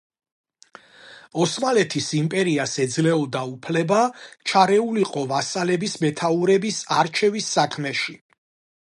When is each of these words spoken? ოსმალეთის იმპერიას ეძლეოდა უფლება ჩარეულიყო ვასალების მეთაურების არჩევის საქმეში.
ოსმალეთის 1.43 2.07
იმპერიას 2.19 2.73
ეძლეოდა 2.85 3.43
უფლება 3.51 3.99
ჩარეულიყო 4.53 5.27
ვასალების 5.35 5.95
მეთაურების 6.07 6.81
არჩევის 7.03 7.53
საქმეში. 7.59 8.19